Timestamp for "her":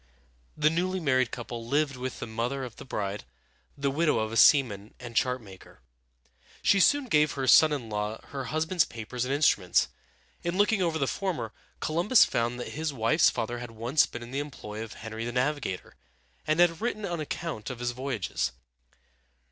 7.33-7.45, 8.29-8.45